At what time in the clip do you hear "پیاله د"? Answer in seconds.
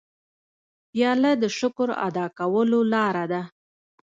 0.91-1.45